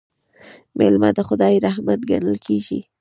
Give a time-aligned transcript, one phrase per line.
[0.77, 2.79] میلمه د خدای رحمت ګڼل کیږي.